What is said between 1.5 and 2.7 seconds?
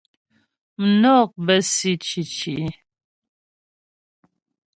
si cǐci.